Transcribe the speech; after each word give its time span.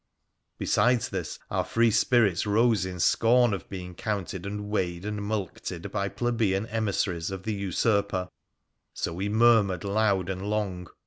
Besides 0.57 1.09
this, 1.09 1.37
our 1.51 1.63
free 1.63 1.91
spirits 1.91 2.47
rose 2.47 2.87
in 2.87 2.99
scorn 2.99 3.53
of 3.53 3.69
being 3.69 3.93
counted 3.93 4.47
and 4.47 4.67
weighed 4.67 5.05
and 5.05 5.19
mulcted 5.21 5.91
by 5.91 6.09
plebeian 6.09 6.65
emissaries 6.69 7.29
of 7.29 7.43
the 7.43 7.53
usurper, 7.53 8.29
so 8.95 9.13
we 9.13 9.29
murmured 9.29 9.83
loud 9.83 10.27
and 10.27 10.49
long. 10.49 10.87